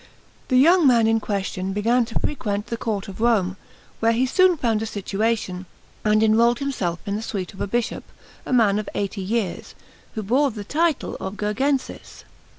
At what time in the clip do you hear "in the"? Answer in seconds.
7.05-7.21